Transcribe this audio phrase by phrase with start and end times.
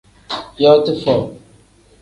[0.63, 1.23] Yooti foo.